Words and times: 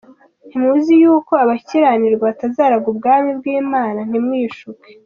Ntimuzi 0.47 0.93
yuko 1.03 1.31
abakiranirwa 1.43 2.21
batazaragwa 2.29 2.87
ubwami 2.93 3.29
bw’Imana? 3.39 3.99
Ntimwishuke. 4.09 4.89